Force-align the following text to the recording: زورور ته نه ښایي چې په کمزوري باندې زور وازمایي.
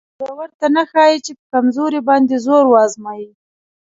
زورور 0.19 0.49
ته 0.59 0.67
نه 0.75 0.83
ښایي 0.91 1.17
چې 1.25 1.31
په 1.37 1.43
کمزوري 1.53 2.01
باندې 2.09 2.35
زور 2.45 2.65
وازمایي. 2.69 3.29